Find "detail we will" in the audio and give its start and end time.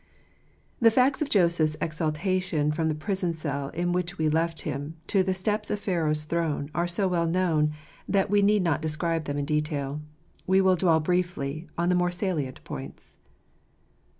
9.45-10.75